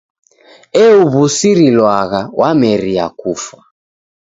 [0.85, 3.61] Euw'usirilwagha wameria kufwa!